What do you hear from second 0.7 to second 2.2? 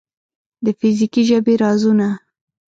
فزیکي ژبې رازونه